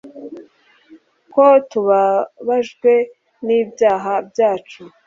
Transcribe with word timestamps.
ko 1.33 1.45
tubabajwe 1.69 2.91
n 3.45 3.47
ibyaha 3.59 4.13
byacu 4.29 4.81